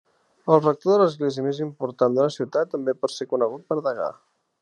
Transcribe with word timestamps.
El 0.53 0.61
rector 0.61 0.93
de 0.95 1.01
l'església 1.01 1.43
més 1.47 1.59
important 1.65 2.17
d'una 2.17 2.35
ciutat 2.37 2.73
també 2.73 2.97
pot 3.03 3.15
ser 3.19 3.31
conegut 3.35 3.67
per 3.73 3.81
degà. 3.91 4.09